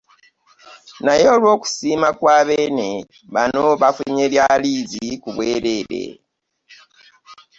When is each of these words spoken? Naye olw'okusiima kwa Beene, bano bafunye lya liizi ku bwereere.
Naye 1.05 1.25
olw'okusiima 1.35 2.09
kwa 2.19 2.37
Beene, 2.47 2.89
bano 3.33 3.63
bafunye 3.81 4.25
lya 4.33 4.47
liizi 4.61 5.07
ku 5.21 5.29
bwereere. 5.35 6.03